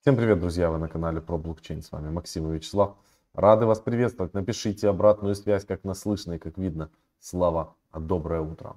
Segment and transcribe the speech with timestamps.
[0.00, 0.70] Всем привет, друзья!
[0.70, 1.82] Вы на канале про блокчейн.
[1.82, 2.96] С вами Максим и Вячеслав.
[3.34, 4.32] Рады вас приветствовать.
[4.32, 6.90] Напишите обратную связь, как нас слышно и как видно.
[7.18, 8.76] Слава, доброе утро.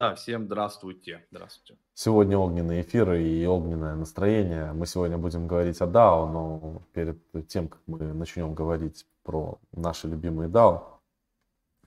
[0.00, 1.24] Да, всем здравствуйте.
[1.30, 1.80] Здравствуйте.
[1.94, 4.72] Сегодня огненный эфир и огненное настроение.
[4.72, 10.08] Мы сегодня будем говорить о DAO, но перед тем, как мы начнем говорить про наши
[10.08, 10.93] любимые DAO,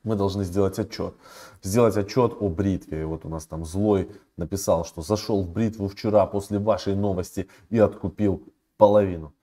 [0.08, 1.14] мы должны сделать отчет.
[1.62, 3.06] Сделать отчет о бритве.
[3.06, 7.78] Вот у нас там злой написал, что зашел в бритву вчера после вашей новости и
[7.78, 8.42] откупил
[8.78, 9.34] половину.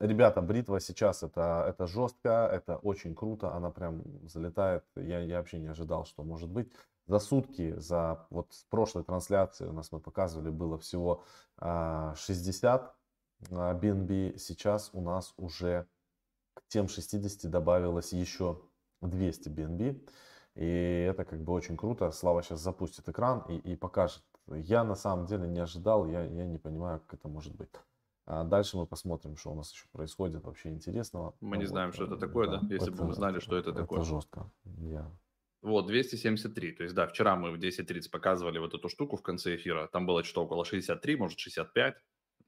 [0.00, 4.82] Ребята, бритва сейчас это, это жестко, это очень круто, она прям залетает.
[4.96, 6.72] Я, я вообще не ожидал, что может быть.
[7.06, 11.22] За сутки, за вот с прошлой трансляции у нас мы показывали, было всего
[11.60, 12.94] 60
[13.50, 14.38] BNB.
[14.38, 15.86] Сейчас у нас уже
[16.54, 18.60] к тем 60 добавилось еще
[19.08, 20.08] 200 BNB.
[20.54, 22.10] И это как бы очень круто.
[22.10, 24.22] Слава сейчас запустит экран и, и покажет.
[24.48, 27.70] Я на самом деле не ожидал, я, я не понимаю, как это может быть.
[28.26, 31.34] А дальше мы посмотрим, что у нас еще происходит вообще интересного.
[31.40, 32.58] Мы не вот, знаем, что это такое, да?
[32.60, 32.74] да?
[32.74, 34.00] Если это, бы мы знали, что это, это такое.
[34.00, 34.50] Это жестко.
[34.64, 35.10] Я...
[35.62, 36.72] Вот, 273.
[36.72, 39.86] То есть, да, вчера мы в 10.30 показывали вот эту штуку в конце эфира.
[39.86, 41.94] Там было что около 63, может 65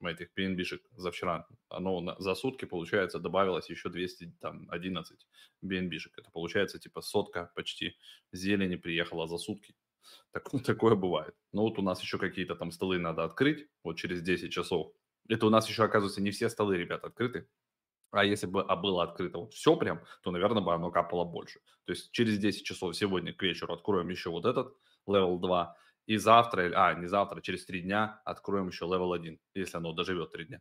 [0.01, 5.27] этих PNB-шек за вчера, оно за сутки, получается, добавилось еще 211
[5.65, 6.13] BNB-шек.
[6.17, 7.97] Это получается, типа, сотка почти
[8.33, 9.75] зелени приехала за сутки.
[10.33, 11.35] Так, такое бывает.
[11.53, 14.93] Но вот у нас еще какие-то там столы надо открыть, вот через 10 часов.
[15.29, 17.49] Это у нас еще, оказывается, не все столы, ребят, открыты.
[18.11, 21.61] А если бы а было открыто вот все прям, то, наверное, бы оно капало больше.
[21.85, 24.77] То есть через 10 часов сегодня к вечеру откроем еще вот этот
[25.09, 25.77] level 2.
[26.07, 30.33] И завтра, а, не завтра, через три дня откроем еще level 1, если оно доживет
[30.33, 30.61] три дня.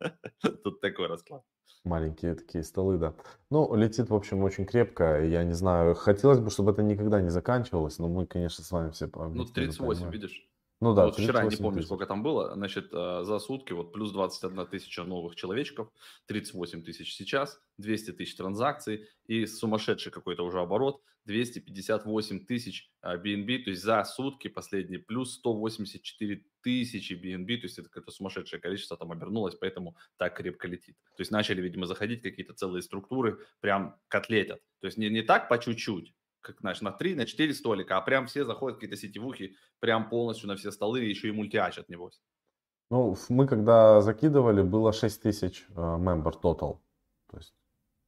[0.64, 1.42] Тут такой расклад.
[1.84, 3.14] Маленькие такие столы, да.
[3.50, 5.24] Ну, летит, в общем, очень крепко.
[5.24, 8.90] Я не знаю, хотелось бы, чтобы это никогда не заканчивалось, но мы, конечно, с вами
[8.90, 10.10] все Ну, 38, понимаем.
[10.10, 10.49] видишь?
[10.80, 11.86] Ну да, вот вчера, не помню, тысяч.
[11.86, 15.92] сколько там было, значит, э, за сутки вот плюс 21 тысяча новых человечков,
[16.26, 23.64] 38 тысяч сейчас, 200 тысяч транзакций и сумасшедший какой-то уже оборот, 258 тысяч BNB, э,
[23.64, 28.96] то есть за сутки последние, плюс 184 тысячи BNB, то есть это какое-то сумасшедшее количество
[28.96, 30.96] там обернулось, поэтому так крепко летит.
[31.16, 34.60] То есть начали, видимо, заходить какие-то целые структуры, прям котлетят.
[34.80, 38.00] То есть не, не так по чуть-чуть, как, знаешь, на 3, на 4 столика, а
[38.00, 42.20] прям все заходят какие-то сетевухи, прям полностью на все столы, еще и мультиачат, небось.
[42.90, 46.80] Ну, мы когда закидывали, было 6 тысяч э, member total.
[47.30, 47.54] То есть...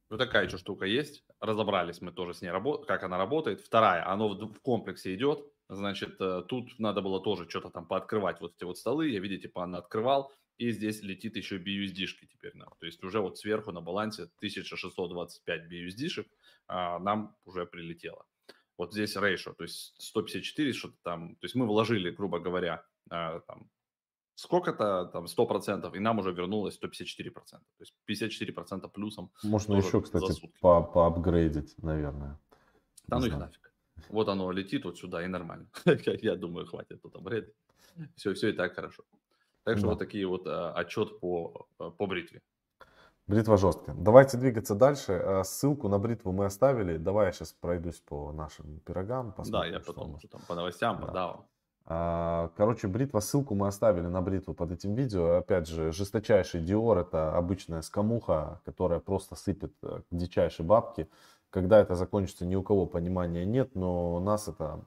[0.09, 1.23] Вот такая еще штука есть.
[1.39, 2.51] Разобрались мы тоже с ней,
[2.85, 3.61] как она работает.
[3.61, 5.39] Вторая, оно в, в комплексе идет.
[5.69, 9.09] Значит, э, тут надо было тоже что-то там пооткрывать вот эти вот столы.
[9.09, 10.31] Я, видите, пан открывал.
[10.57, 12.73] И здесь летит еще BUSD-шки теперь нам.
[12.79, 16.27] То есть уже вот сверху на балансе 1625 BUSD-шек
[16.67, 18.25] а, нам уже прилетело.
[18.77, 21.35] Вот здесь ratio, то есть 154 что-то там.
[21.35, 23.69] То есть мы вложили, грубо говоря, а, там,
[24.35, 27.33] сколько-то, там, 100%, и нам уже вернулось 154%.
[27.33, 29.31] То есть 54% плюсом.
[29.43, 32.39] Можно еще, кстати, по поапгрейдить, наверное.
[33.07, 33.73] Да ну их нафиг.
[34.09, 35.69] Вот оно летит вот сюда и нормально.
[36.21, 37.53] Я думаю, хватит тут апгрейд.
[38.15, 39.03] Все, все и так хорошо.
[39.63, 39.89] Так что да.
[39.91, 42.41] вот такие вот а, отчет по, по бритве.
[43.25, 43.95] Бритва жесткая.
[43.95, 45.13] Давайте двигаться дальше.
[45.13, 46.97] Э, ссылку на бритву мы оставили.
[46.97, 49.33] Давай я сейчас пройдусь по нашим пирогам.
[49.45, 51.05] Да, я потом уже там по новостям, да.
[51.07, 51.45] по DAO.
[52.55, 55.37] Короче, бритва, ссылку мы оставили на бритву под этим видео.
[55.37, 61.09] Опять же, жесточайший Dior это обычная скамуха, которая просто сыпет э, дичайшие бабки.
[61.49, 64.79] Когда это закончится, ни у кого понимания нет, но нас это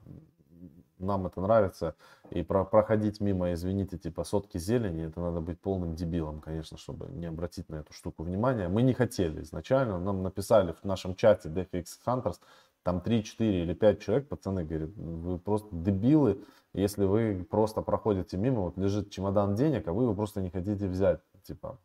[0.99, 1.95] нам это нравится.
[2.29, 7.07] И про проходить мимо, извините, типа сотки зелени, это надо быть полным дебилом, конечно, чтобы
[7.11, 8.67] не обратить на эту штуку внимания.
[8.67, 12.39] Мы не хотели изначально, нам написали в нашем чате DFX Hunters,
[12.83, 16.41] там 3, 4 или 5 человек, пацаны говорят, вы просто дебилы,
[16.73, 20.87] если вы просто проходите мимо, вот лежит чемодан денег, а вы его просто не хотите
[20.87, 21.19] взять.
[21.43, 21.79] Типа,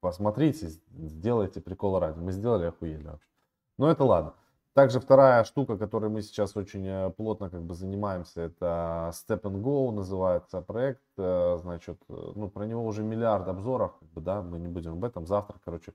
[0.00, 2.18] посмотрите, сделайте прикол ради.
[2.18, 3.28] Мы сделали, охуели вообще.
[3.76, 4.34] Но это ладно.
[4.76, 9.62] Также вторая штука, которой мы сейчас очень э, плотно как бы занимаемся, это Step and
[9.62, 11.00] Go называется проект.
[11.16, 14.92] Э, значит, э, ну, про него уже миллиард обзоров, как бы, да, мы не будем
[14.92, 15.26] об этом.
[15.26, 15.94] Завтра, короче,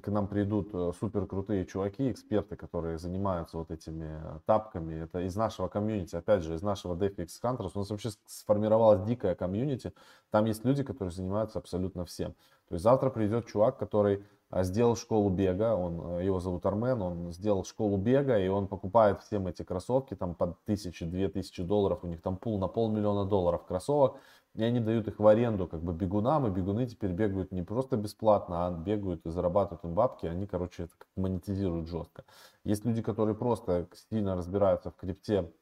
[0.00, 4.94] к нам придут супер крутые чуваки, эксперты, которые занимаются вот этими тапками.
[4.94, 7.72] Это из нашего комьюнити, опять же, из нашего DFX Hunters.
[7.74, 9.92] У нас вообще сформировалась дикая комьюнити.
[10.30, 12.32] Там есть люди, которые занимаются абсолютно всем.
[12.68, 14.24] То есть завтра придет чувак, который а,
[14.62, 19.20] сделал школу бега, он, э, его зовут Армен, он сделал школу бега, и он покупает
[19.20, 23.24] всем эти кроссовки, там под тысячи, две тысячи долларов, у них там пул на полмиллиона
[23.24, 24.16] долларов кроссовок,
[24.54, 27.96] и они дают их в аренду как бы бегунам, и бегуны теперь бегают не просто
[27.96, 32.24] бесплатно, а бегают и зарабатывают им бабки, они, короче, это как монетизируют жестко.
[32.64, 35.52] Есть люди, которые просто сильно разбираются в крипте,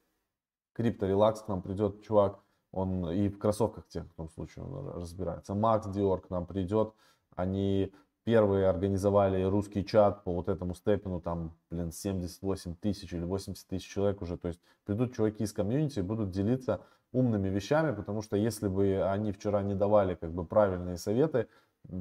[0.73, 2.39] крипто релакс, к нам придет чувак,
[2.71, 5.55] он и в кроссовках тех, в том случае, он разбирается.
[5.55, 6.93] Макс Диор к нам придет,
[7.35, 7.93] они
[8.25, 13.87] первые организовали русский чат по вот этому степену, там, блин, 78 тысяч или 80 тысяч
[13.87, 16.81] человек уже, то есть придут чуваки из комьюнити и будут делиться
[17.13, 21.47] умными вещами, потому что если бы они вчера не давали как бы правильные советы,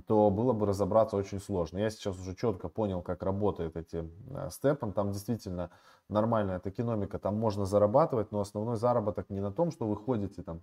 [0.06, 1.78] то было бы разобраться очень сложно.
[1.78, 4.94] Я сейчас уже четко понял, как работает эти э, степан.
[4.94, 5.70] Там действительно
[6.08, 10.62] нормальная токеномика, там можно зарабатывать, но основной заработок не на том, что вы ходите там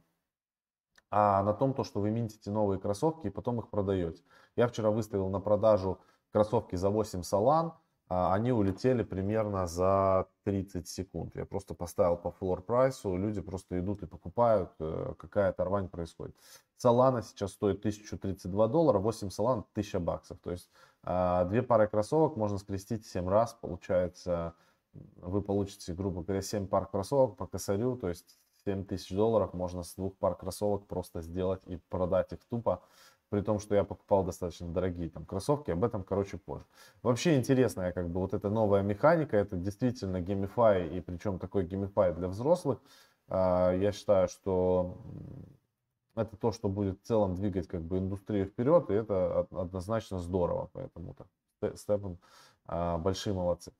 [1.12, 4.24] а на том, то, что вы минтите новые кроссовки и потом их продаете.
[4.56, 6.00] Я вчера выставил на продажу
[6.32, 7.74] кроссовки за 8 салан,
[8.08, 11.36] а они улетели примерно за 30 секунд.
[11.36, 16.36] Я просто поставил по флор прайсу, люди просто идут и покупают, э, какая-то рвань происходит.
[16.78, 20.40] Солана сейчас стоит 1032 доллара, 8 солан 1000 баксов.
[20.40, 20.70] То есть
[21.04, 24.56] а, две пары кроссовок можно скрестить 7 раз, получается
[24.94, 29.84] вы получите, грубо говоря, 7 пар кроссовок по косарю, то есть 7 тысяч долларов можно
[29.84, 32.82] с двух пар кроссовок просто сделать и продать их тупо,
[33.30, 36.66] при том, что я покупал достаточно дорогие там кроссовки, об этом, короче, позже.
[37.02, 42.14] Вообще интересная, как бы, вот эта новая механика, это действительно GameFi, и причем такой GameFi
[42.14, 42.80] для взрослых.
[43.30, 44.98] А, я считаю, что
[46.16, 50.70] это то, что будет в целом двигать как бы индустрию вперед, и это однозначно здорово,
[50.74, 52.18] поэтому так, Степан,
[52.66, 53.72] а, большие молодцы.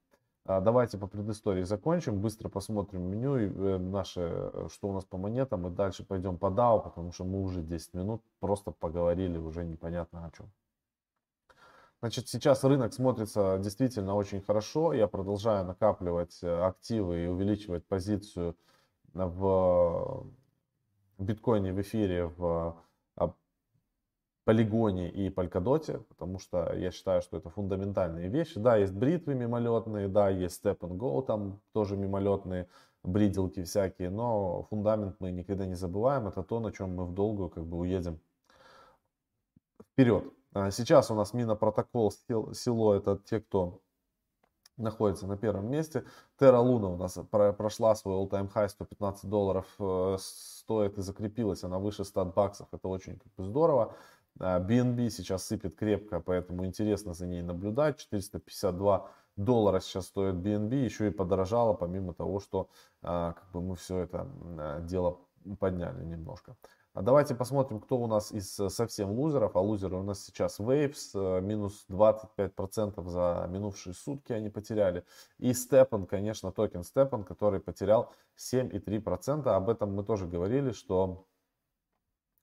[0.46, 5.06] А, давайте по предыстории закончим, быстро посмотрим меню и э, наше, э, что у нас
[5.06, 9.38] по монетам, и дальше пойдем по DAO, потому что мы уже 10 минут просто поговорили
[9.38, 10.52] уже непонятно о чем.
[12.00, 14.94] Значит, сейчас рынок смотрится действительно очень хорошо.
[14.94, 18.58] Я продолжаю накапливать э, активы и увеличивать позицию
[19.14, 20.26] в
[21.20, 22.76] биткоине, в эфире, в
[24.52, 28.60] полигоне и полькадоте, потому что я считаю, что это фундаментальные вещи.
[28.60, 32.68] Да, есть бритвы мимолетные, да, есть step and go, там тоже мимолетные
[33.02, 37.50] бриделки всякие, но фундамент мы никогда не забываем, это то, на чем мы в долгую
[37.50, 38.20] как бы уедем
[39.94, 40.26] вперед.
[40.54, 43.80] А сейчас у нас мина протокол село, это те, кто
[44.76, 46.04] находится на первом месте.
[46.38, 47.18] Terra Luna у нас
[47.56, 52.68] прошла свой all-time high 115 долларов э, стоит и закрепилась она выше 100 баксов.
[52.72, 53.96] Это очень как бы, здорово.
[54.40, 57.98] BNB а, сейчас сыпет крепко, поэтому интересно за ней наблюдать.
[57.98, 62.70] 452 доллара сейчас стоит BNB, еще и подорожало, помимо того, что
[63.02, 65.20] а, как бы мы все это а, дело
[65.60, 66.56] подняли немножко.
[66.94, 69.56] А давайте посмотрим, кто у нас из совсем лузеров.
[69.56, 75.06] А лузеры у нас сейчас Waves, минус 25% за минувшие сутки они потеряли.
[75.38, 79.48] И STEPN, конечно, токен STEPN, который потерял 7,3%.
[79.48, 81.26] Об этом мы тоже говорили, что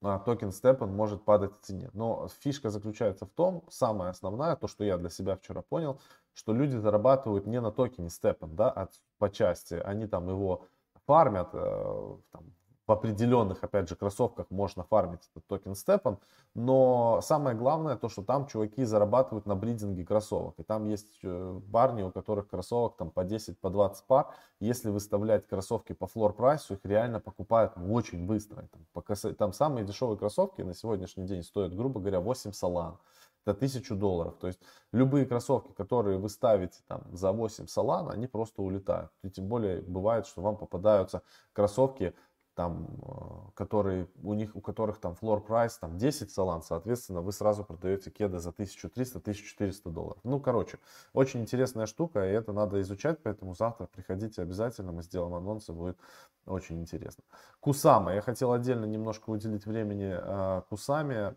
[0.01, 1.91] токен Степан может падать в цене.
[1.93, 6.01] Но фишка заключается в том, самое основное, то, что я для себя вчера понял,
[6.35, 9.75] что люди зарабатывают не на токене Степан, да, а по части.
[9.75, 10.67] Они там его
[11.07, 12.55] фармят, э, там,
[12.89, 16.19] в определенных, опять же, кроссовках можно фармить этот токен Степан,
[16.55, 20.55] но самое главное то, что там чуваки зарабатывают на бридинге кроссовок.
[20.57, 24.35] И там есть э, парни, у которых кроссовок там по 10, по 20 пар.
[24.59, 28.67] Если выставлять кроссовки по floor price у, их реально покупают ну, очень быстро.
[28.73, 32.97] Там, по там самые дешевые кроссовки на сегодняшний день стоят, грубо говоря, 8 солан.
[33.45, 34.35] Это 1000 долларов.
[34.41, 34.61] То есть
[34.93, 39.11] любые кроссовки, которые вы ставите там за 8 салан, они просто улетают.
[39.23, 42.15] И тем более бывает, что вам попадаются кроссовки
[42.59, 47.31] там, э, которые, у них, у которых там floor price там 10 салан, соответственно, вы
[47.31, 50.19] сразу продаете кеды за 1300-1400 долларов.
[50.25, 50.81] Ну, короче,
[51.13, 55.99] очень интересная штука, и это надо изучать, поэтому завтра приходите обязательно, мы сделаем анонсы, будет
[56.47, 57.23] очень интересно.
[57.61, 61.35] Кусама, я хотел отдельно немножко уделить времени э, Кусаме.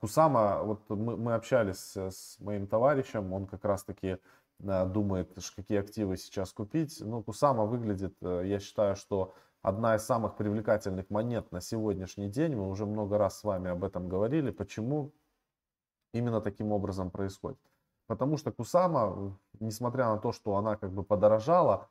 [0.00, 4.16] Кусама, вот мы, мы общались с моим товарищем, он как раз таки
[4.62, 7.00] думает, какие активы сейчас купить.
[7.00, 12.54] Ну, Кусама выглядит, э, я считаю, что одна из самых привлекательных монет на сегодняшний день.
[12.54, 14.50] Мы уже много раз с вами об этом говорили.
[14.50, 15.12] Почему
[16.12, 17.60] именно таким образом происходит?
[18.06, 21.88] Потому что Кусама, несмотря на то, что она как бы подорожала,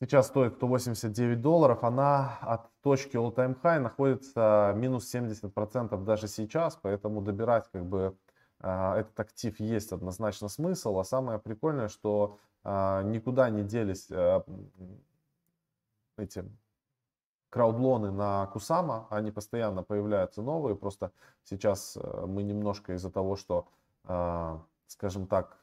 [0.00, 7.20] сейчас стоит 189 долларов, она от точки all-time high находится минус 70% даже сейчас, поэтому
[7.20, 8.16] добирать как бы
[8.60, 14.44] этот актив есть однозначно смысл, а самое прикольное, что а, никуда не делись а,
[16.16, 16.44] эти
[17.50, 21.12] краудлоны на Кусама, они постоянно появляются новые, просто
[21.44, 23.68] сейчас э, мы немножко из-за того, что,
[24.86, 25.58] скажем так,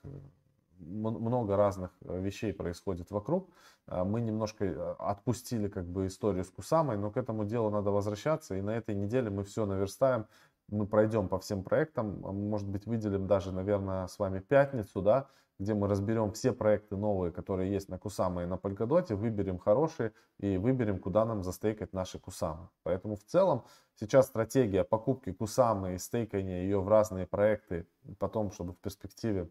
[0.79, 3.49] много разных вещей происходит вокруг.
[3.87, 8.55] Мы немножко э, отпустили как бы историю с Кусамой, но к этому делу надо возвращаться.
[8.55, 10.25] И на этой неделе мы все наверстаем
[10.69, 15.27] мы пройдем по всем проектам, может быть, выделим даже, наверное, с вами пятницу, да,
[15.59, 20.11] где мы разберем все проекты новые, которые есть на Кусама и на Polkadot, выберем хорошие
[20.39, 22.69] и выберем, куда нам застейкать наши Кусамы.
[22.83, 23.63] Поэтому в целом
[23.95, 27.87] сейчас стратегия покупки Кусамы и стейкания ее в разные проекты,
[28.19, 29.49] потом, чтобы в перспективе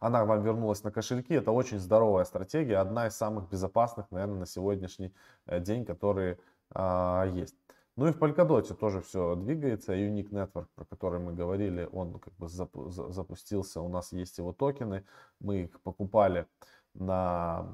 [0.00, 4.46] она вам вернулась на кошельки, это очень здоровая стратегия, одна из самых безопасных, наверное, на
[4.46, 5.14] сегодняшний
[5.46, 6.38] э, день, которые
[6.70, 7.56] а, есть.
[7.96, 9.94] Ну и в Polkadot тоже все двигается.
[9.94, 13.80] Unique Network, про который мы говорили, он как бы запустился.
[13.80, 15.04] У нас есть его токены.
[15.38, 16.46] Мы их покупали
[16.94, 17.72] на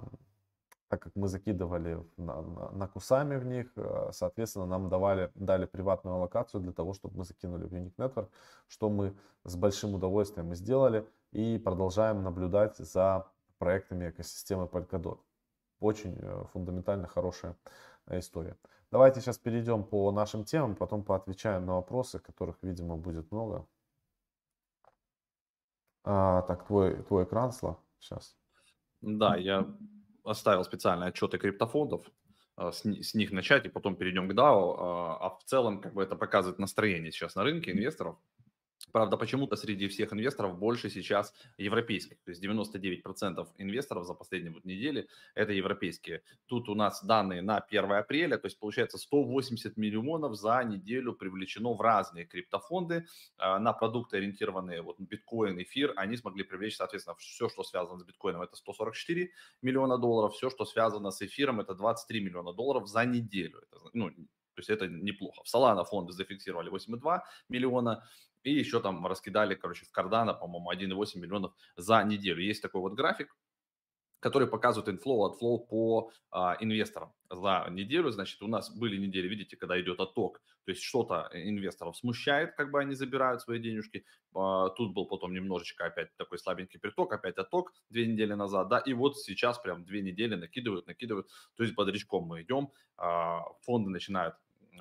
[0.91, 5.65] так как мы закидывали на, на, на кусами в них, э, соответственно, нам давали, дали
[5.65, 8.29] приватную локацию для того, чтобы мы закинули в Unique Network,
[8.67, 15.21] что мы с большим удовольствием и сделали, и продолжаем наблюдать за проектами экосистемы Polkadot.
[15.79, 17.57] Очень э, фундаментально хорошая
[18.11, 18.57] история.
[18.91, 23.67] Давайте сейчас перейдем по нашим темам, потом поотвечаем на вопросы, которых, видимо, будет много.
[26.03, 28.37] А, так, твой, твой экран, Слав, сейчас.
[29.01, 29.67] Да, я
[30.25, 32.05] оставил специально отчеты криптофондов,
[32.57, 34.75] а, с, с них начать и потом перейдем к DAO.
[34.79, 38.17] А, а в целом, как бы это показывает настроение сейчас на рынке инвесторов.
[38.93, 42.21] Правда, почему-то среди всех инвесторов больше сейчас европейских.
[42.25, 46.23] То есть 99% инвесторов за последние вот недели это европейские.
[46.47, 51.75] Тут у нас данные на 1 апреля, то есть получается 180 миллионов за неделю привлечено
[51.75, 53.07] в разные криптофонды
[53.39, 58.05] а, на продукты ориентированные, вот биткоин, эфир, они смогли привлечь, соответственно, все, что связано с
[58.05, 59.31] биткоином, это 144
[59.63, 63.59] миллиона долларов, все, что связано с эфиром, это 23 миллиона долларов за неделю.
[63.59, 64.11] Это, ну,
[64.55, 65.43] то есть это неплохо.
[65.45, 68.05] В Solana фонды зафиксировали 8,2 миллиона,
[68.43, 72.43] и еще там раскидали, короче, в Cardano, по-моему, 1,8 миллионов за неделю.
[72.43, 73.37] Есть такой вот график,
[74.21, 78.11] который показывает инфлоу, отфлоу по а, инвесторам за неделю.
[78.11, 82.71] Значит, у нас были недели, видите, когда идет отток, то есть что-то инвесторов смущает, как
[82.71, 84.05] бы они забирают свои денежки.
[84.35, 88.79] А, тут был потом немножечко опять такой слабенький приток, опять отток две недели назад, да,
[88.79, 93.91] и вот сейчас прям две недели накидывают, накидывают, то есть бодрячком мы идем, а, фонды
[93.91, 94.37] начинают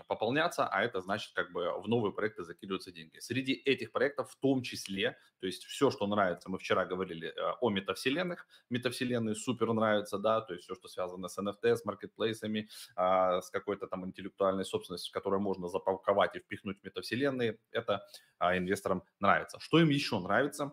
[0.08, 3.19] пополняться, а это значит как бы в новые проекты закидываются деньги.
[3.19, 7.53] Среди этих проектов в том числе, то есть все, что нравится, мы вчера говорили э,
[7.62, 12.69] о метавселенных, метавселенные супер нравятся, да, то есть все, что связано с NFT, с маркетплейсами,
[12.96, 18.05] а, с какой-то там интеллектуальной собственностью, которую можно запаковать и впихнуть в метавселенные, это
[18.38, 19.60] а, инвесторам нравится.
[19.60, 20.72] Что им еще нравится?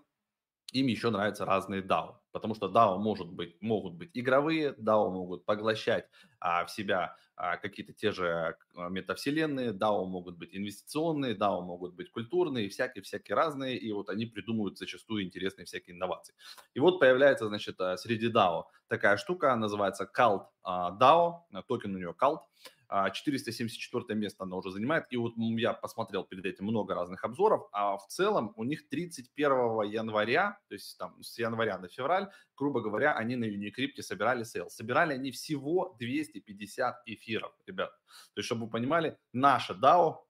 [0.73, 5.47] им еще нравятся разные DAO, потому что DAO может быть, могут быть игровые, DAO могут
[5.47, 6.07] поглощать
[6.39, 11.95] а, в себя а, какие-то те же а, метавселенные, DAO могут быть инвестиционные, DAO могут
[11.95, 16.35] быть культурные, всякие-всякие разные, и вот они придумывают зачастую интересные всякие инновации.
[16.75, 21.99] И вот появляется, значит, а, среди DAO такая штука, называется Cult а, DAO, токен у
[21.99, 22.41] нее Cult,
[22.89, 25.07] 474 а, место она уже занимает.
[25.11, 29.83] И вот я посмотрел перед этим много разных обзоров, а в целом у них 31
[29.91, 34.71] января, то есть там с января на февраль, грубо говоря, они на Unicrypt собирали sale.
[34.71, 37.91] Собирали они всего 250 эфиров, ребят.
[38.35, 40.27] То есть, чтобы вы понимали, наша DAO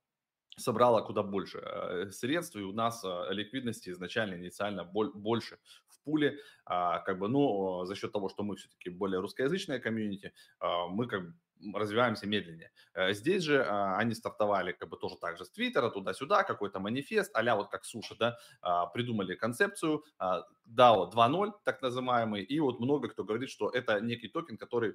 [0.57, 5.59] собрала куда больше э, средств, и у нас э, ликвидности изначально, инициально больше в
[6.07, 10.87] пуле, а, как бы, ну, за счет того, что мы все-таки более русскоязычная комьюнити, а,
[10.87, 11.35] мы как бы
[11.75, 12.71] развиваемся медленнее.
[12.95, 16.81] Э, здесь же а, они стартовали как бы тоже так же с Твиттера, туда-сюда, какой-то
[16.81, 22.61] манифест, а вот как Суша, да, а, придумали концепцию а, DAO 2.0, так называемый, и
[22.61, 24.95] вот много кто говорит, что это некий токен, который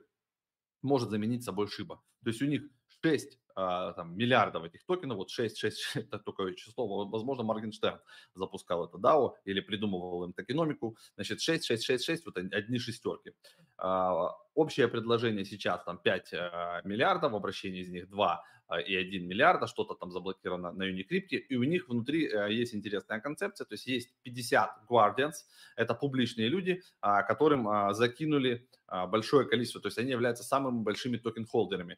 [0.81, 2.01] может заменить собой Шиба.
[2.23, 2.63] То есть у них
[3.03, 7.99] 6 а, там, миллиардов этих токенов, вот 6, 6, 6 это только число, возможно, Моргенштерн
[8.35, 13.33] запускал это DAO или придумывал им токеномику, значит, 6, 6, 6, 6, вот одни шестерки.
[13.77, 18.43] А, общее предложение сейчас там 5 а, миллиардов, обращение из них 2
[18.87, 23.65] и 1 миллиарда, что-то там заблокировано на Unicrypt, и у них внутри есть интересная концепция,
[23.65, 25.33] то есть есть 50 Guardians,
[25.75, 28.65] это публичные люди, которым закинули
[29.07, 31.97] большое количество, то есть они являются самыми большими токен-холдерами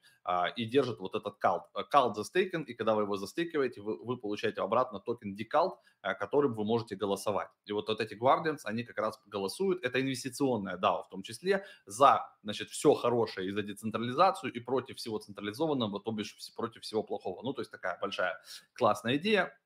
[0.55, 1.63] и держат вот этот cult.
[1.91, 6.53] Cult застейкен, и когда вы его застейкиваете, вы, вы получаете обратно токен decult, э, которым
[6.53, 7.49] вы можете голосовать.
[7.65, 11.65] И вот, вот эти Guardians, они как раз голосуют, это инвестиционная DAO в том числе,
[11.85, 17.03] за, значит, все хорошее и за децентрализацию, и против всего централизованного, то бишь против всего
[17.03, 17.41] плохого.
[17.43, 18.39] Ну, то есть такая большая
[18.73, 19.57] классная идея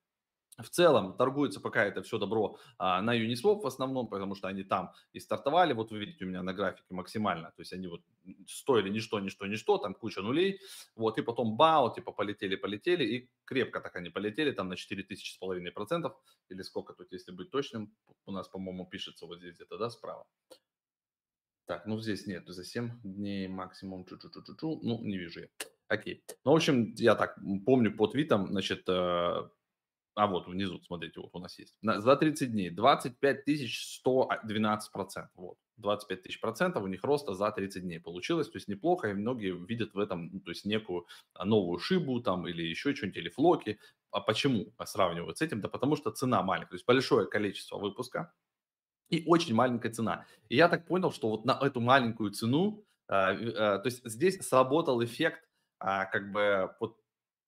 [0.58, 4.64] в целом торгуется пока это все добро а, на Uniswap в основном, потому что они
[4.64, 8.02] там и стартовали, вот вы видите у меня на графике максимально, то есть они вот
[8.48, 10.60] стоили ничто, ничто, ничто, там куча нулей,
[10.96, 15.34] вот, и потом бау, типа полетели, полетели, и крепко так они полетели, там на 4000
[15.34, 16.14] с половиной процентов,
[16.50, 17.94] или сколько тут, если быть точным,
[18.26, 20.26] у нас, по-моему, пишется вот здесь где-то, да, справа.
[21.66, 25.48] Так, ну здесь нет, за 7 дней максимум, чу-чу-чу-чу, ну, не вижу я.
[25.90, 26.24] Окей.
[26.46, 29.50] Ну, в общем, я так помню по твитам, значит, э,
[30.18, 31.78] а вот внизу, смотрите, вот у нас есть.
[31.84, 35.32] За 30 дней 25 112 процентов.
[35.36, 35.58] Вот.
[35.78, 39.56] 25 тысяч процентов у них роста за 30 дней получилось, то есть неплохо, и многие
[39.56, 41.06] видят в этом, ну, то есть некую
[41.36, 43.80] а, новую шибу там или еще что-нибудь, или флоки.
[44.10, 45.62] А почему сравнивают с этим?
[45.62, 48.34] Да потому что цена маленькая, то есть большое количество выпуска
[49.10, 50.26] и очень маленькая цена.
[50.50, 54.40] И я так понял, что вот на эту маленькую цену, а, а, то есть здесь
[54.40, 55.44] сработал эффект,
[55.80, 56.98] как бы, вот,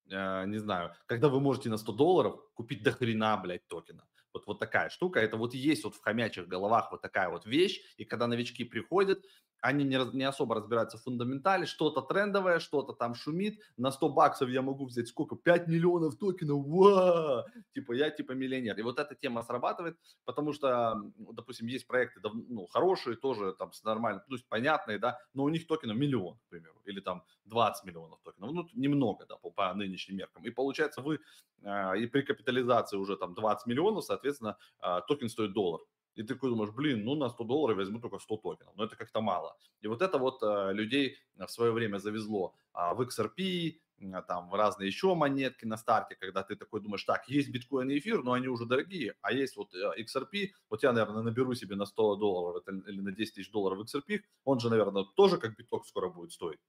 [0.10, 4.08] не знаю, когда вы можете на 100 долларов купить до хрена, блядь, токена.
[4.34, 5.20] Вот, вот такая штука.
[5.20, 7.82] Это вот есть вот в хомячих головах вот такая вот вещь.
[7.98, 9.26] И когда новички приходят,
[9.62, 14.50] они не, не особо разбираются в фундаментале, что-то трендовое, что-то там шумит, на 100 баксов
[14.50, 15.36] я могу взять сколько?
[15.36, 17.46] 5 миллионов токенов, Ва!
[17.74, 18.78] типа я типа миллионер.
[18.80, 23.84] И вот эта тема срабатывает, потому что, допустим, есть проекты ну, хорошие, тоже там с
[23.84, 27.86] нормальным, то есть понятные, да, но у них токенов миллион, к примеру, или там 20
[27.86, 30.44] миллионов токенов, ну немного, да, по, по нынешним меркам.
[30.46, 31.20] И получается вы
[31.64, 35.82] э, и при капитализации уже там 20 миллионов, соответственно, э, токен стоит доллар
[36.20, 38.98] и ты такой думаешь, блин, ну на 100 долларов возьму только 100 токенов, но это
[38.98, 39.56] как-то мало.
[39.80, 43.80] И вот это вот э, людей в свое время завезло а, в XRP,
[44.14, 47.90] а, там в разные еще монетки на старте, когда ты такой думаешь, так, есть биткоин
[47.90, 51.56] и эфир, но они уже дорогие, а есть вот э, XRP, вот я, наверное, наберу
[51.56, 55.56] себе на 100 долларов или на 10 тысяч долларов XRP, он же, наверное, тоже как
[55.56, 56.60] биток скоро будет стоить.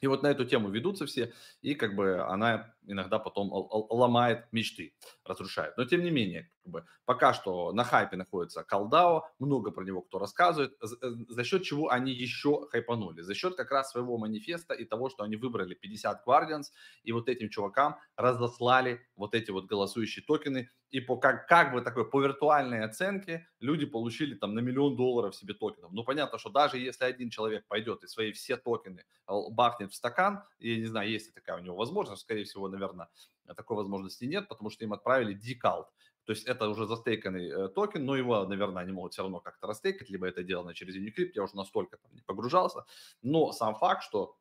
[0.00, 3.50] И вот на эту тему ведутся все, и как бы она иногда потом
[3.90, 4.94] ломает мечты,
[5.24, 5.76] разрушает.
[5.76, 10.02] Но тем не менее, как бы, пока что на хайпе находится Калдао, много про него
[10.02, 10.86] кто рассказывает, э,
[11.28, 13.22] за счет чего они еще хайпанули.
[13.22, 16.66] За счет как раз своего манифеста и того, что они выбрали 50 Guardians,
[17.02, 21.82] и вот этим чувакам разослали вот эти вот голосующие токены, и по как, как бы
[21.82, 25.92] такой по виртуальной оценке люди получили там на миллион долларов себе токенов.
[25.92, 29.04] Ну, понятно, что даже если один человек пойдет и свои все токены
[29.50, 33.08] бахнет в стакан, я не знаю, есть ли такая у него возможность, скорее всего, наверное,
[33.54, 35.88] такой возможности нет, потому что им отправили decult.
[36.28, 39.66] То есть это уже застейканный э, токен, но его, наверное, они могут все равно как-то
[39.66, 42.84] растейкать, либо это сделано через Unicrypt, я уже настолько там не погружался.
[43.22, 44.36] Но сам факт, что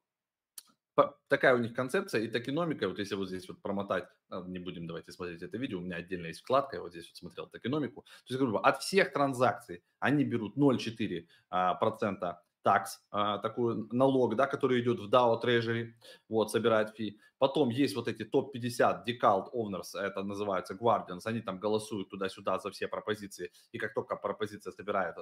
[1.30, 4.86] такая у них концепция и токеномика, вот если вот здесь вот промотать, а, не будем
[4.86, 8.02] давайте смотреть это видео, у меня отдельно есть вкладка, я вот здесь вот смотрел токеномику,
[8.02, 14.36] то есть, грубо от всех транзакций они берут 0,4% а, процента такс, а, такой налог,
[14.36, 15.94] да, который идет в DAO Treasury,
[16.28, 17.18] вот, собирает фи.
[17.40, 22.72] Потом есть вот эти топ-50 Decalt Owners, это называется Guardians, они там голосуют туда-сюда за
[22.72, 25.16] все пропозиции, и как только пропозиция собирает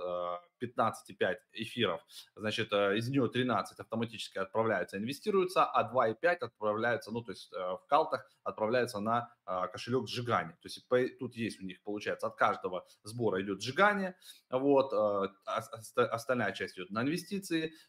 [0.62, 2.02] 15,5 эфиров,
[2.36, 7.58] значит, э, из нее 13 автоматически отправляются, инвестируются, а 2,5 отправляются, ну, то есть э,
[7.58, 9.30] в калтах отправляются на
[9.72, 10.58] кошелек сжигания.
[10.62, 14.16] То есть тут есть у них, получается, от каждого сбора идет сжигание,
[14.50, 14.92] вот,
[15.46, 17.35] остальная часть идет на инвестиции,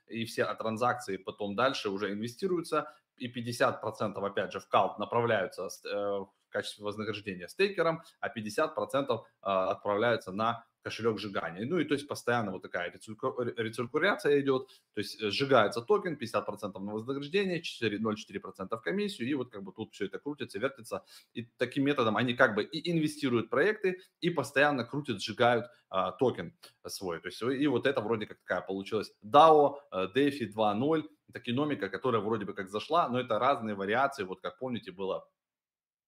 [0.06, 5.88] и все транзакции потом дальше уже инвестируются, и 50% опять же в Cult направляются э,
[5.88, 11.66] в качестве вознаграждения стейкерам, а 50% а, отправляются на кошелек сжигания.
[11.66, 16.78] Ну и то есть постоянно вот такая рециркуляция идет, то есть э, сжигается токен, 50%
[16.78, 21.04] на вознаграждение, 0,4% комиссию, и вот как бы тут все это крутится, вертится.
[21.34, 26.12] И таким методом они как бы и инвестируют в проекты, и постоянно крутят, сжигают а,
[26.12, 26.52] токен
[26.86, 27.20] свой.
[27.20, 32.44] То есть и вот это вроде как такая получилась DAO, DeFi 2.0, токеномика, которая вроде
[32.44, 34.22] бы как зашла, но это разные вариации.
[34.22, 35.26] Вот как помните, было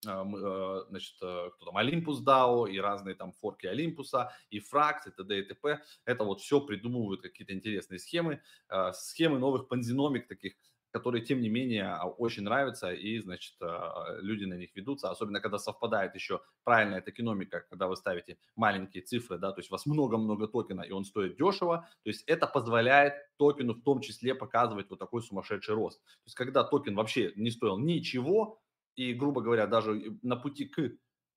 [0.02, 5.38] значит, э, кто там, Olympus DAO и разные там форки Олимпуса, и Frax, и т.д.
[5.38, 5.80] и т.п.
[6.04, 10.54] Это вот все придумывают какие-то интересные схемы, а, схемы новых понзиномик таких,
[10.90, 13.56] которые, тем не менее, очень нравятся, и, значит,
[14.22, 19.36] люди на них ведутся, особенно когда совпадает еще правильная токеномика, когда вы ставите маленькие цифры,
[19.36, 23.14] да, то есть у вас много-много токена, и он стоит дешево, то есть это позволяет
[23.36, 26.02] токену в том числе показывать вот такой сумасшедший рост.
[26.02, 28.58] То есть когда токен вообще не стоил ничего,
[28.98, 30.90] и, грубо говоря, даже на пути к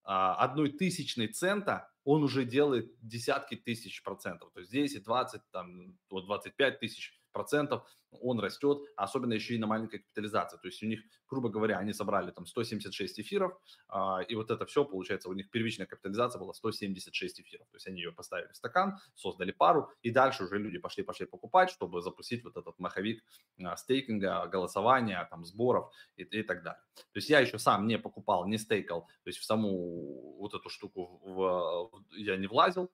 [0.04, 5.96] а, одной тысячной цента он уже делает десятки тысяч процентов, то есть 10, 20, там,
[6.10, 7.84] 25 тысяч процентов
[8.20, 10.58] он растет, особенно еще и на маленькой капитализации.
[10.58, 14.66] То есть у них, грубо говоря, они собрали там 176 эфиров, а, и вот это
[14.66, 17.68] все, получается, у них первичная капитализация была 176 эфиров.
[17.70, 21.70] То есть они ее поставили в стакан, создали пару, и дальше уже люди пошли-пошли покупать,
[21.70, 23.24] чтобы запустить вот этот маховик
[23.64, 26.82] а, стейкинга, голосования, там, сборов и, и так далее.
[26.96, 30.70] То есть я еще сам не покупал, не стейкал, то есть в саму вот эту
[30.70, 32.92] штуку в, в, я не влазил,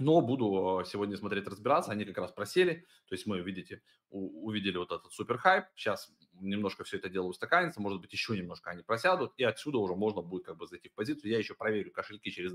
[0.00, 1.92] но буду а, сегодня смотреть, разбираться.
[1.92, 2.86] Они как раз просели.
[3.06, 5.66] То есть мы, видите, увидели вот этот супер хайп.
[5.76, 7.82] Сейчас немножко все это дело устаканится.
[7.82, 9.34] Может быть, еще немножко они просядут.
[9.36, 11.30] И отсюда уже можно будет как бы зайти в позицию.
[11.30, 12.54] Я еще проверю кошельки через.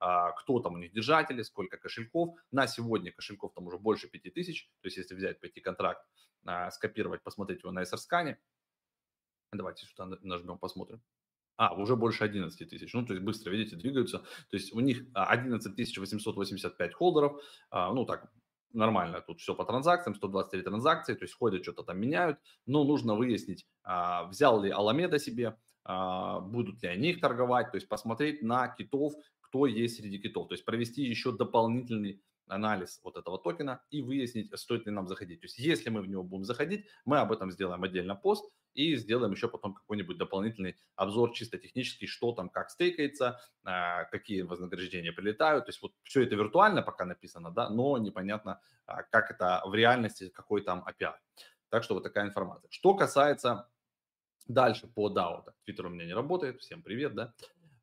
[0.00, 2.36] А, кто там у них держатели, сколько кошельков.
[2.50, 4.68] На сегодня кошельков там уже больше 5000.
[4.80, 6.04] То есть если взять, пойти контракт,
[6.44, 8.40] а, скопировать, посмотреть его на SR-скане.
[9.52, 11.00] Давайте сюда нажмем, посмотрим.
[11.56, 12.92] А, уже больше 11 тысяч.
[12.92, 14.18] Ну, то есть быстро, видите, двигаются.
[14.50, 17.40] То есть у них 11 885 холдеров.
[17.70, 18.30] А, ну, так,
[18.72, 22.38] нормально тут все по транзакциям, 123 транзакции, то есть ходят, что-то там меняют.
[22.66, 27.76] Но нужно выяснить, а, взял ли Аламеда себе, а, будут ли они их торговать, то
[27.76, 30.48] есть посмотреть на китов, кто есть среди китов.
[30.48, 35.40] То есть провести еще дополнительный анализ вот этого токена и выяснить, стоит ли нам заходить.
[35.40, 38.96] То есть если мы в него будем заходить, мы об этом сделаем отдельно пост и
[38.96, 45.12] сделаем еще потом какой-нибудь дополнительный обзор чисто технический, что там, как стейкается, а, какие вознаграждения
[45.12, 45.64] прилетают.
[45.64, 49.74] То есть вот все это виртуально пока написано, да, но непонятно, а, как это в
[49.74, 51.14] реальности, какой там API.
[51.68, 52.70] Так что вот такая информация.
[52.70, 53.68] Что касается
[54.46, 57.34] дальше по DAO, Twitter у меня не работает, всем привет, да.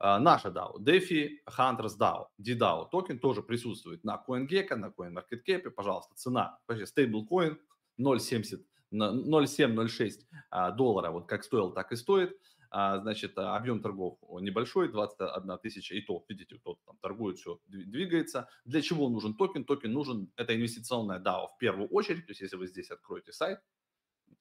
[0.05, 6.13] А, наша DAO, DeFi Hunters DAO, DDAO токен тоже присутствует на CoinGecko, на CoinMarketCap, пожалуйста,
[6.15, 7.57] цена, стейблкоин
[7.97, 10.11] 0.70 0,7-0,6
[10.49, 12.37] а, доллара, вот как стоил, так и стоит.
[12.69, 18.49] А, значит, объем торгов небольшой, 21 тысяча, и то, видите, тот там торгует, все двигается.
[18.65, 19.63] Для чего нужен токен?
[19.63, 23.59] Токен нужен, это инвестиционная DAO в первую очередь, то есть если вы здесь откроете сайт,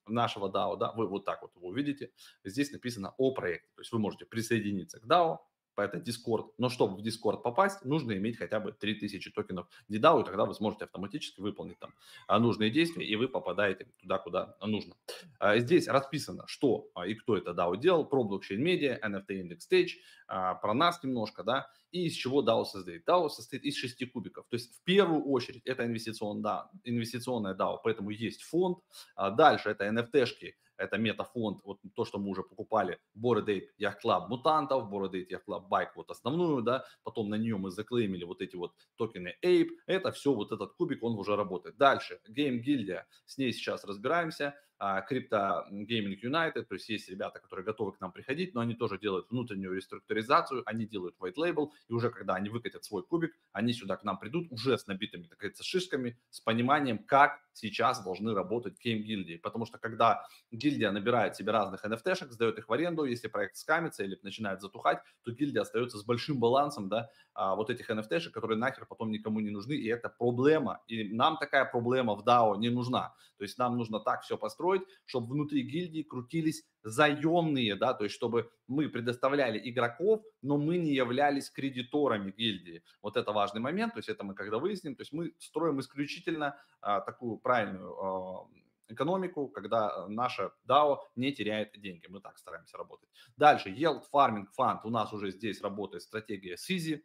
[0.07, 2.11] нашего DAO, да, вы вот так вот его увидите,
[2.43, 5.37] здесь написано о проекте, то есть вы можете присоединиться к DAO,
[5.81, 6.51] это Discord.
[6.57, 10.53] Но чтобы в Discord попасть, нужно иметь хотя бы 3000 токенов DDAO, и тогда вы
[10.53, 11.93] сможете автоматически выполнить там
[12.27, 14.95] а, нужные действия, и вы попадаете туда, куда нужно.
[15.39, 19.59] А, здесь расписано, что а, и кто это DAO делал, про блокчейн медиа, NFT Index
[19.69, 19.91] Stage,
[20.27, 23.07] про нас немножко, да, и из чего DAO состоит.
[23.07, 24.45] DAO состоит из шести кубиков.
[24.49, 28.79] То есть в первую очередь это инвестиционная, инвестиционная DAO, поэтому есть фонд.
[29.15, 30.53] Дальше это NFT-шки,
[30.83, 35.27] это метафонд, вот то, что мы уже покупали, Bored Ape Yacht Club мутантов, Bored Ape
[35.29, 39.35] Yacht Club Bike, вот основную, да, потом на нее мы заклеймили вот эти вот токены
[39.43, 41.77] Ape, это все вот этот кубик, он уже работает.
[41.77, 47.65] Дальше, Game Guild, с ней сейчас разбираемся, Crypto Gaming United, то есть есть ребята, которые
[47.65, 51.93] готовы к нам приходить, но они тоже делают внутреннюю реструктуризацию, они делают white label, и
[51.93, 55.37] уже когда они выкатят свой кубик, они сюда к нам придут уже с набитыми, так
[55.37, 59.37] сказать, шишками, с пониманием, как сейчас должны работать гейм-гильдии.
[59.37, 64.03] Потому что когда гильдия набирает себе разных NFT-шек, сдает их в аренду, если проект скамится
[64.03, 68.57] или начинает затухать, то гильдия остается с большим балансом, да, а, вот этих NFT-шек, которые
[68.57, 70.81] нахер потом никому не нужны, и это проблема.
[70.87, 73.13] И нам такая проблема в DAO не нужна.
[73.37, 74.72] То есть нам нужно так все построить,
[75.05, 80.93] чтобы внутри гильдии крутились заемные, да, то есть чтобы мы предоставляли игроков, но мы не
[80.93, 82.83] являлись кредиторами гильдии.
[83.01, 86.57] Вот это важный момент, то есть это мы когда выясним, то есть мы строим исключительно
[86.81, 88.47] а, такую правильную а,
[88.89, 92.07] экономику, когда наша DAO не теряет деньги.
[92.07, 93.09] Мы так стараемся работать.
[93.37, 94.79] Дальше, Yield Farming Fund.
[94.83, 97.01] У нас уже здесь работает стратегия SIZI.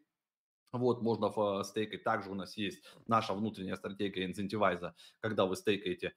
[0.72, 2.04] Вот, можно в стейкать.
[2.04, 6.12] Также у нас есть наша внутренняя стратегия инцентивайза, когда вы стейкаете э,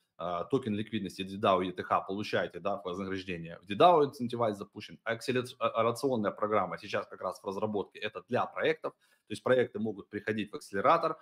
[0.49, 3.60] токен ликвидности DDAO и ETH, получаете да, вознаграждение.
[3.62, 4.99] В DDAO инцентивайз запущен.
[5.03, 7.99] Акселерационная программа сейчас как раз в разработке.
[7.99, 8.93] Это для проектов.
[9.31, 11.17] То есть проекты могут приходить в акселератор,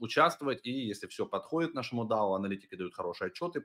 [0.00, 3.64] участвовать, и если все подходит нашему DAO, аналитики дают хорошие отчеты,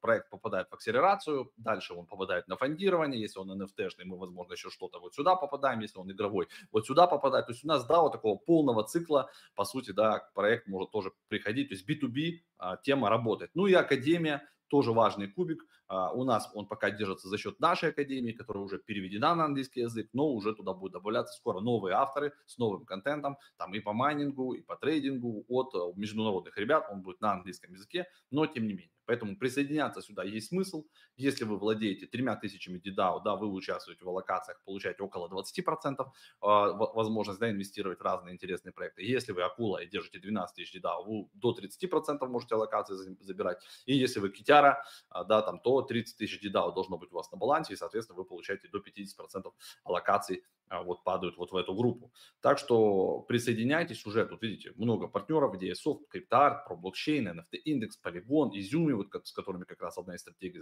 [0.00, 4.70] проект попадает в акселерацию, дальше он попадает на фондирование, если он NFT-шный, мы, возможно, еще
[4.70, 7.46] что-то вот сюда попадаем, если он игровой, вот сюда попадает.
[7.46, 11.68] То есть у нас DAO такого полного цикла, по сути, да, проект может тоже приходить,
[11.68, 13.52] то есть B2B а, тема работает.
[13.54, 15.62] Ну и Академия, тоже важный кубик.
[15.88, 19.80] А, у нас он пока держится за счет нашей академии, которая уже переведена на английский
[19.80, 23.92] язык, но уже туда будут добавляться скоро новые авторы с новым контентом, там и по
[23.92, 28.66] майнингу, и по трейдингу от э, международных ребят, он будет на английском языке, но тем
[28.66, 28.92] не менее.
[29.08, 30.84] Поэтому присоединяться сюда есть смысл.
[31.16, 36.06] Если вы владеете тремя тысячами DDAO, да, вы участвуете в аллокациях, получаете около 20% э,
[36.42, 39.02] возможность да, инвестировать в разные интересные проекты.
[39.02, 43.62] Если вы акула и держите 12 тысяч DDAO, вы до 30% можете аллокации забирать.
[43.86, 47.30] И если вы китяра, э, да, там, то 30 тысяч DDAO должно быть у вас
[47.32, 49.52] на балансе, и, соответственно, вы получаете до 50%
[49.84, 52.12] аллокаций вот падают вот в эту группу.
[52.40, 58.50] Так что присоединяйтесь уже, тут видите, много партнеров, софт, CryptoArt, про блокчейн, NFT индекс, Polygon,
[58.54, 60.60] Изюми, вот с которыми как раз одна из стратегий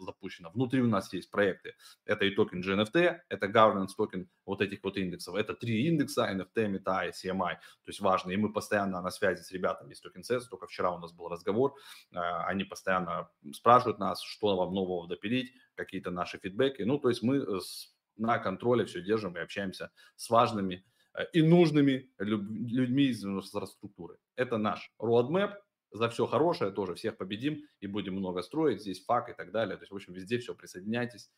[0.00, 0.50] запущена.
[0.50, 1.74] Внутри у нас есть проекты.
[2.04, 5.34] Это и токен GNFT, это governance токен вот этих вот индексов.
[5.34, 7.54] Это три индекса, NFT, META и CMI.
[7.56, 10.98] То есть важно, и мы постоянно на связи с ребятами из токен только вчера у
[10.98, 11.74] нас был разговор,
[12.14, 16.82] а, они постоянно спрашивают нас, что вам нового допилить, какие-то наши фидбэки.
[16.82, 21.42] Ну, то есть мы с на контроле все держим и общаемся с важными э, и
[21.42, 24.18] нужными людьми из инфраструктуры.
[24.36, 25.54] Это наш roadmap,
[25.92, 29.76] за все хорошее тоже всех победим и будем много строить, здесь фак и так далее.
[29.76, 31.30] То есть, в общем, везде все, присоединяйтесь,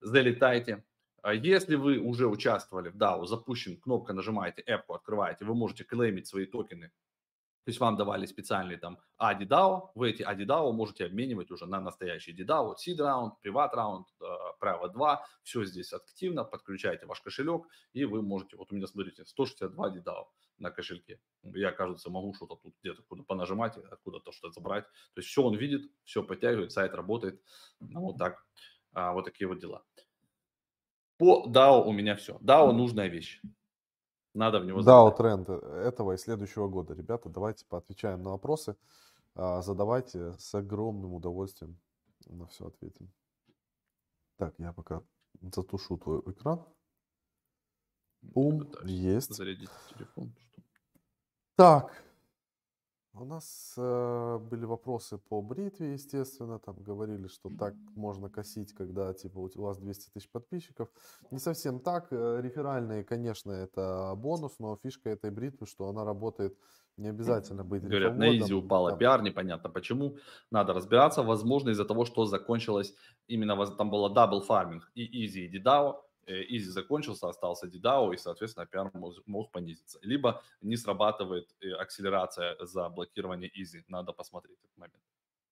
[0.00, 0.84] залетайте.
[1.22, 6.28] А если вы уже участвовали в DAO, запущен, кнопка нажимаете, эпку открываете, вы можете клеймить
[6.28, 6.92] свои токены
[7.64, 12.32] то есть вам давали специальный там ADI-DAO, вы эти ADI-DAO можете обменивать уже на настоящий
[12.32, 14.06] DAO, seed раунд, приват раунд,
[14.58, 19.24] правило 2, все здесь активно, подключайте ваш кошелек, и вы можете, вот у меня, смотрите,
[19.24, 20.24] 162 DAO
[20.58, 21.20] на кошельке.
[21.42, 24.84] Я, кажется, могу что-то тут где-то куда понажимать, откуда-то что-то забрать.
[25.14, 27.40] То есть все он видит, все подтягивает, сайт работает.
[27.80, 28.44] Ну, вот так,
[28.92, 29.84] а, вот такие вот дела.
[31.16, 32.38] По DAO у меня все.
[32.38, 33.40] DAO нужная вещь.
[34.34, 36.94] Надо в него DAO тренд этого и следующего года.
[36.94, 38.76] Ребята, давайте поотвечаем на вопросы.
[39.34, 41.78] А, задавайте с огромным удовольствием
[42.26, 43.12] на все ответим.
[44.36, 45.02] Так, я пока
[45.40, 46.64] затушу твой экран.
[48.20, 49.34] Бум, есть.
[49.34, 50.34] Зарядить телефон.
[51.56, 52.04] Так,
[53.20, 56.58] у нас э, были вопросы по бритве, естественно.
[56.58, 60.88] Там говорили, что так можно косить, когда типа у вас 200 тысяч подписчиков.
[61.30, 62.08] Не совсем так.
[62.10, 66.56] Э, реферальные, конечно, это бонус, но фишка этой бритвы, что она работает
[66.96, 68.98] не обязательно быть Говорят, на изи упала там.
[68.98, 70.16] пиар, непонятно почему.
[70.50, 71.22] Надо разбираться.
[71.22, 72.94] Возможно, из-за того, что закончилось
[73.28, 75.94] именно, там было дабл фарминг и изи, и DDAO
[76.32, 78.90] Изи закончился, остался DDAO, и, соответственно, пиар
[79.26, 79.98] мог понизиться.
[80.02, 83.84] Либо не срабатывает э, акселерация за блокирование Изи.
[83.88, 85.02] Надо посмотреть этот момент.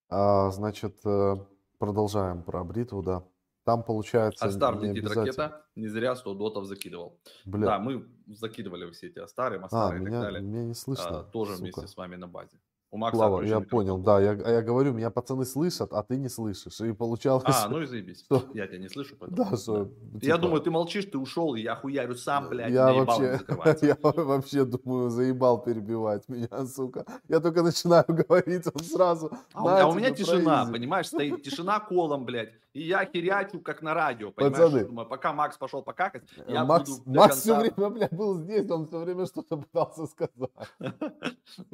[0.08, 1.36] А, значит, э,
[1.78, 3.22] продолжаем про бритву, да.
[3.64, 4.44] Там получается...
[4.44, 7.18] Астар не летит ракета, не зря 100 дотов закидывал.
[7.44, 7.66] Бля.
[7.66, 10.40] Да, мы закидывали все эти Астары, Мастары а, и меня, так далее.
[10.40, 11.62] Меня не слышно, а, Тоже сука.
[11.62, 12.60] вместе с вами на базе.
[12.92, 16.28] У Макса Слава, я понял, да, я, я говорю, меня пацаны слышат, а ты не
[16.28, 17.42] слышишь, и получалось...
[17.44, 18.44] А, ну и заебись, что...
[18.54, 19.50] я тебя не слышу, поэтому...
[19.50, 19.84] Да, что...
[19.84, 20.20] Да.
[20.20, 20.24] Типа...
[20.24, 23.40] Я думаю, ты молчишь, ты ушел, и я хуярю сам, блядь, я вообще,
[23.86, 27.04] я вообще думаю, заебал перебивать меня, сука.
[27.28, 29.32] Я только начинаю говорить, он сразу...
[29.52, 30.72] А, а у меня тишина, производит.
[30.72, 34.56] понимаешь, стоит тишина колом, блядь, и я херячу, как на радио, понимаешь?
[34.56, 34.84] Пацаны.
[34.84, 37.40] Думаю, пока Макс пошел покакать, я Макс, буду Макс конца...
[37.40, 40.50] все время, блядь, был здесь, он все время что-то пытался сказать.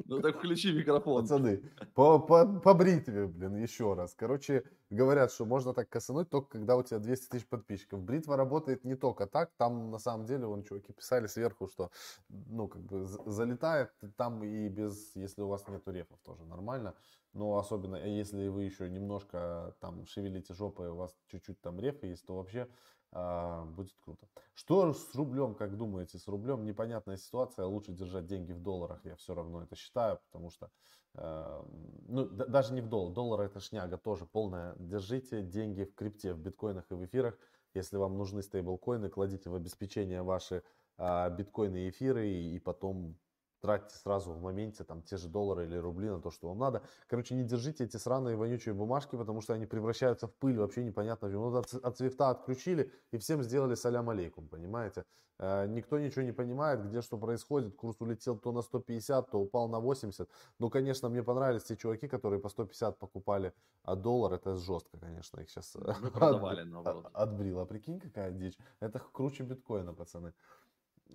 [0.07, 1.23] Ну так включи микрофон телефон.
[1.23, 1.63] Пацаны,
[1.95, 4.15] по, по, по бритве, блин, еще раз.
[4.15, 8.01] Короче, говорят, что можно так косануть только когда у тебя 200 тысяч подписчиков.
[8.01, 11.91] Бритва работает не только так, там на самом деле, вон чуваки писали сверху, что,
[12.29, 16.95] ну, как бы залетает там и без, если у вас нету рефов, тоже нормально.
[17.33, 22.27] Но особенно, если вы еще немножко там шевелите жопой, у вас чуть-чуть там рефы есть,
[22.27, 22.69] то вообще
[23.13, 24.27] будет круто.
[24.55, 26.19] Что с рублем, как думаете?
[26.19, 30.51] С рублем непонятная ситуация, лучше держать деньги в долларах, я все равно это считаю, потому
[30.51, 30.71] что,
[31.15, 31.63] э,
[32.09, 34.75] ну, да, даже не в доллар, доллар это шняга тоже полная.
[34.79, 37.39] Держите деньги в крипте, в биткоинах и в эфирах.
[37.75, 40.63] Если вам нужны стейблкоины, кладите в обеспечение ваши
[40.97, 43.17] э, биткоины и эфиры, и, и потом
[43.63, 46.83] тратьте сразу в моменте там те же доллары или рубли на то, что вам надо.
[47.07, 51.29] Короче, не держите эти сраные вонючие бумажки, потому что они превращаются в пыль, вообще непонятно.
[51.29, 55.05] Ну, от, от свифта отключили и всем сделали салям алейкум, понимаете?
[55.39, 57.77] Э, никто ничего не понимает, где что происходит.
[57.77, 60.29] Курс улетел то на 150, то упал на 80.
[60.59, 63.53] Ну, конечно, мне понравились те чуваки, которые по 150 покупали
[63.85, 64.33] а доллар.
[64.33, 67.11] Это жестко, конечно, их сейчас Мы продавали, наоборот.
[67.13, 67.61] отбрил.
[67.61, 68.59] А прикинь, какая дичь.
[68.81, 70.33] Это круче биткоина, пацаны.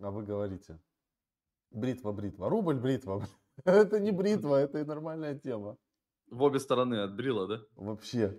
[0.01, 0.79] А вы говорите.
[1.71, 2.49] Бритва, бритва.
[2.49, 3.27] Рубль, бритва.
[3.65, 5.77] это не бритва, это и нормальная тема.
[6.29, 7.61] В обе стороны отбрила, да?
[7.75, 8.37] Вообще.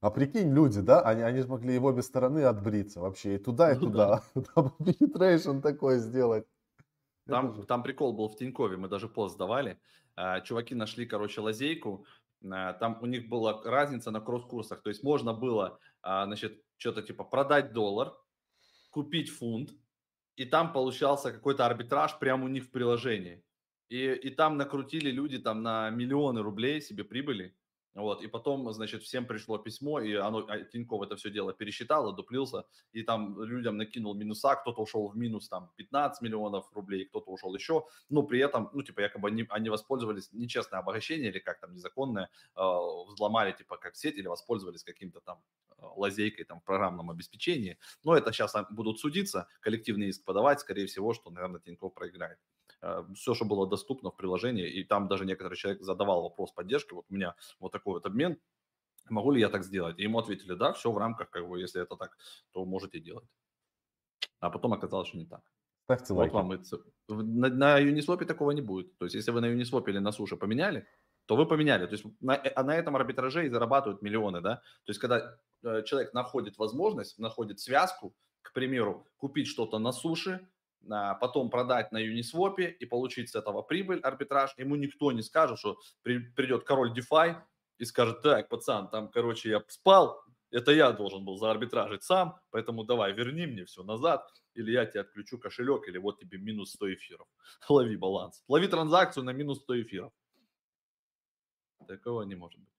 [0.00, 3.38] А прикинь, люди, да, они, они же могли и в обе стороны отбриться вообще, и
[3.38, 4.22] туда, и ну, туда.
[4.34, 4.42] Да.
[4.54, 6.46] Там penetration такой сделать.
[7.26, 9.80] Там, там прикол был в Тинькове, мы даже пост давали.
[10.14, 12.04] А, чуваки нашли, короче, лазейку.
[12.52, 14.82] А, там у них была разница на кросс-курсах.
[14.82, 18.12] То есть можно было, а, значит, что-то типа продать доллар,
[18.90, 19.70] купить фунт,
[20.36, 23.44] и там получался какой-то арбитраж прямо у них в приложении.
[23.88, 27.56] И, и там накрутили люди там на миллионы рублей себе прибыли.
[27.94, 32.12] Вот, и потом, значит, всем пришло письмо, и оно, а, Тиньков это все дело пересчитал,
[32.12, 37.30] дуплился, и там людям накинул минуса, кто-то ушел в минус там 15 миллионов рублей, кто-то
[37.30, 41.60] ушел еще, но при этом, ну, типа, якобы они, они воспользовались нечестное обогащение или как
[41.60, 42.60] там незаконное, э,
[43.12, 45.38] взломали, типа, как сеть или воспользовались каким-то там
[45.78, 47.78] э, лазейкой там в программном обеспечении.
[48.02, 52.38] Но это сейчас будут судиться, коллективный иск подавать, скорее всего, что, наверное, Тиньков проиграет.
[52.82, 56.94] Э, все, что было доступно в приложении, и там даже некоторый человек задавал вопрос поддержки,
[56.94, 58.38] вот у меня вот такой вот обмен,
[59.08, 59.98] могу ли я так сделать?
[59.98, 62.16] И ему ответили, да, все в рамках, как бы, если это так,
[62.52, 63.28] то можете делать.
[64.40, 65.42] А потом оказалось, что не так.
[65.84, 66.34] Ставьте вот лайки.
[66.34, 66.78] Вам это...
[67.08, 68.96] на, на Uniswap такого не будет.
[68.98, 70.86] То есть, если вы на Uniswap или на суше поменяли,
[71.26, 71.86] то вы поменяли.
[71.86, 74.56] То есть, на, а на этом арбитраже и зарабатывают миллионы, да.
[74.56, 80.46] То есть, когда э, человек находит возможность, находит связку, к примеру, купить что-то на суше,
[81.20, 85.78] потом продать на Uniswap и получить с этого прибыль, арбитраж, ему никто не скажет, что
[86.02, 87.36] при, придет король DeFi
[87.78, 92.84] и скажет, так, пацан, там, короче, я спал, это я должен был заарбитражить сам, поэтому
[92.84, 96.94] давай, верни мне все назад, или я тебе отключу кошелек, или вот тебе минус 100
[96.94, 97.26] эфиров.
[97.68, 98.44] Лови баланс.
[98.48, 100.12] Лови транзакцию на минус 100 эфиров.
[101.88, 102.73] Такого не может быть.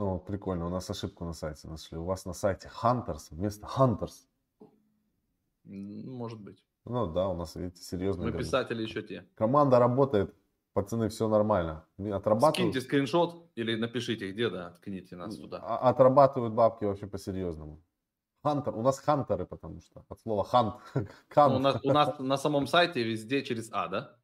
[0.00, 1.98] Ну, прикольно, у нас ошибку на сайте нашли.
[1.98, 4.24] У вас на сайте Hunters вместо Hunters.
[5.64, 6.64] Может быть.
[6.86, 8.24] Ну да, у нас, видите, серьезно.
[8.24, 9.26] Мы писатели еще те.
[9.34, 10.34] Команда работает,
[10.72, 11.84] пацаны, все нормально.
[11.98, 12.54] Отрабатывают.
[12.54, 15.58] Скиньте скриншот или напишите, где, да, ткните нас туда.
[15.58, 17.82] А, отрабатывают бабки вообще по-серьезному.
[18.42, 20.76] Хантер, у нас хантеры, потому что от слова хант.
[20.94, 24.16] Ну, у, нас, у нас на самом сайте везде через А, да?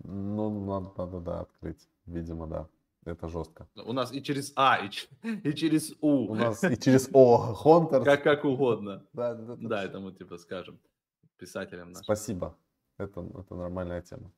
[0.00, 1.88] Ну, надо, надо, да, открыть.
[2.04, 2.68] Видимо, да.
[3.04, 3.68] Это жестко.
[3.76, 4.90] У нас и через А, и,
[5.48, 6.30] и через У.
[6.30, 7.54] У нас и через О.
[7.54, 8.02] Хонтер.
[8.02, 9.06] Как, как угодно.
[9.12, 10.80] Да, да, да, это мы типа скажем
[11.36, 12.04] писателям нашим.
[12.04, 12.56] Спасибо.
[12.98, 14.32] Это, это нормальная тема.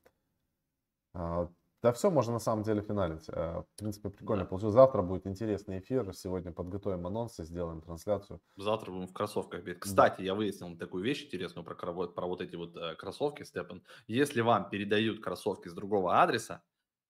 [1.13, 1.49] А,
[1.83, 3.29] да все, можно на самом деле финалить.
[3.29, 4.49] А, в принципе, прикольно да.
[4.49, 4.73] получилось.
[4.73, 6.13] Завтра будет интересный эфир.
[6.13, 8.41] Сегодня подготовим анонсы, сделаем трансляцию.
[8.57, 9.81] Завтра будем в кроссовках бегать.
[9.81, 10.23] Кстати, да.
[10.23, 13.83] я выяснил такую вещь интересную про, про вот эти вот э, кроссовки, Степан.
[14.07, 16.63] Если вам передают кроссовки с другого адреса,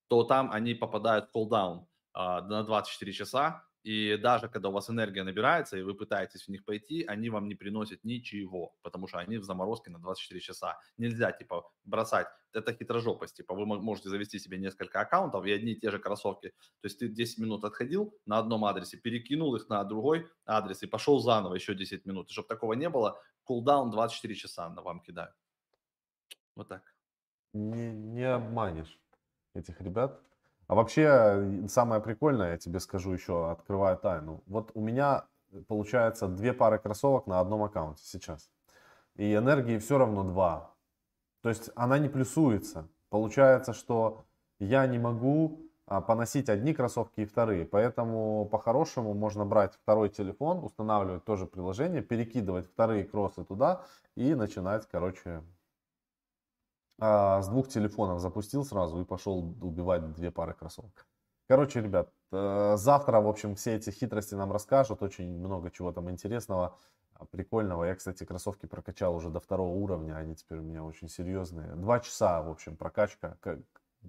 [0.08, 4.90] то там они попадают в колдаун а, на 24 часа, и даже когда у вас
[4.90, 9.20] энергия набирается, и вы пытаетесь в них пойти, они вам не приносят ничего, потому что
[9.20, 10.78] они в заморозке на 24 часа.
[10.98, 12.28] Нельзя, типа, бросать.
[12.52, 13.38] Это хитрожопость.
[13.38, 16.50] Типа, вы можете завести себе несколько аккаунтов и одни и те же кроссовки.
[16.82, 20.88] То есть ты 10 минут отходил на одном адресе, перекинул их на другой адрес и
[20.88, 22.30] пошел заново еще 10 минут.
[22.30, 25.36] И чтобы такого не было, кулдаун 24 часа на вам кидают.
[26.56, 26.94] Вот так.
[27.54, 29.00] Не, не обманешь
[29.58, 30.20] этих ребят.
[30.68, 34.44] А вообще, самое прикольное, я тебе скажу еще, открываю тайну.
[34.48, 35.26] Вот у меня
[35.68, 38.50] получается две пары кроссовок на одном аккаунте сейчас.
[39.16, 40.74] И энергии все равно два.
[41.42, 42.88] То есть она не плюсуется.
[43.10, 44.26] Получается, что
[44.60, 47.66] я не могу а, поносить одни кроссовки и вторые.
[47.66, 54.86] Поэтому по-хорошему можно брать второй телефон, устанавливать тоже приложение, перекидывать вторые кроссы туда и начинать,
[54.92, 55.42] короче,
[57.00, 61.06] а, с двух телефонов запустил сразу и пошел убивать две пары кроссовок.
[61.48, 65.02] Короче, ребят, э, завтра, в общем, все эти хитрости нам расскажут.
[65.02, 66.78] Очень много чего там интересного,
[67.14, 67.86] а, прикольного.
[67.86, 70.18] Я, кстати, кроссовки прокачал уже до второго уровня.
[70.18, 71.76] Они теперь у меня очень серьезные.
[71.76, 73.38] Два часа, в общем, прокачка.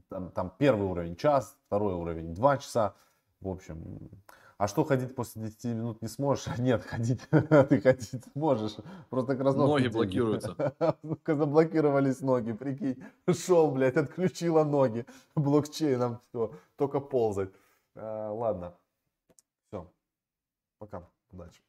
[0.09, 2.95] Там, там первый уровень час, второй уровень два часа.
[3.41, 4.11] В общем,
[4.59, 6.47] а что ходить после 10 минут не сможешь?
[6.59, 8.77] Нет, ходить ты ходить сможешь.
[9.09, 10.75] Просто раз Ноги блокируются.
[11.27, 13.03] Заблокировались ноги, прикинь.
[13.33, 16.21] Шел, блядь, отключила ноги блокчейном.
[16.29, 17.51] Все, только ползать.
[17.95, 18.75] А, ладно.
[19.69, 19.89] Все.
[20.79, 21.09] Пока.
[21.31, 21.61] Удачи.